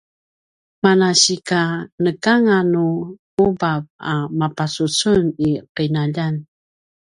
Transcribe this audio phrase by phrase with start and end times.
[0.83, 1.59] manasika
[2.03, 2.83] nekanganu
[3.35, 5.49] kubav a mapacucun i
[5.85, 6.35] ’inaljan